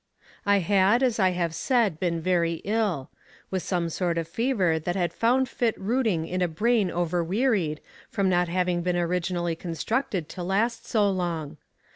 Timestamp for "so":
10.87-11.07